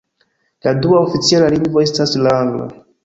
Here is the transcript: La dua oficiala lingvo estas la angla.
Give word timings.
La 0.67 0.71
dua 0.85 0.97
oficiala 1.07 1.49
lingvo 1.57 1.85
estas 1.85 2.15
la 2.29 2.33
angla. 2.39 2.69